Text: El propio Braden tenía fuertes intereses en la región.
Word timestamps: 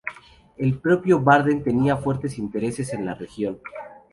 El 0.57 0.79
propio 0.79 1.19
Braden 1.19 1.61
tenía 1.63 1.95
fuertes 1.95 2.39
intereses 2.39 2.91
en 2.95 3.05
la 3.05 3.13
región. 3.13 3.59